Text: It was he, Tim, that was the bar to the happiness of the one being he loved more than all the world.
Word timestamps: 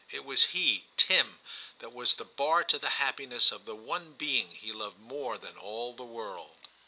It 0.09 0.25
was 0.25 0.45
he, 0.45 0.85
Tim, 0.97 1.37
that 1.77 1.93
was 1.93 2.15
the 2.15 2.25
bar 2.25 2.63
to 2.63 2.79
the 2.79 2.89
happiness 2.97 3.51
of 3.51 3.65
the 3.65 3.75
one 3.75 4.13
being 4.13 4.49
he 4.49 4.71
loved 4.71 4.97
more 4.99 5.37
than 5.37 5.55
all 5.59 5.93
the 5.93 6.01
world. 6.03 6.57